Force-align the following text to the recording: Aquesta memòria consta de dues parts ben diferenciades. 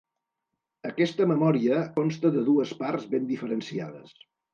Aquesta 0.91 1.27
memòria 1.31 1.81
consta 1.97 2.31
de 2.37 2.41
dues 2.47 2.73
parts 2.79 3.05
ben 3.13 3.29
diferenciades. 3.33 4.17